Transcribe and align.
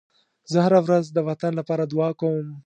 زه 0.51 0.57
هره 0.65 0.79
ورځ 0.85 1.05
د 1.11 1.17
وطن 1.29 1.51
لپاره 1.59 1.83
دعا 1.91 2.09
کوم. 2.19 2.47